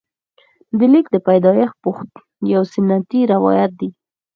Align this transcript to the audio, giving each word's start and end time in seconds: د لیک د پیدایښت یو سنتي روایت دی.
د 0.77 0.79
لیک 0.91 1.05
د 1.11 1.15
پیدایښت 1.27 1.79
یو 2.53 2.61
سنتي 2.73 3.19
روایت 3.33 3.71
دی. 3.79 3.89